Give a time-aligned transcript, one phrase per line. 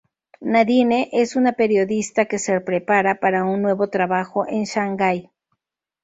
[0.41, 5.29] Nadine es una periodista que se prepara para un nuevo trabajo en Shanghái.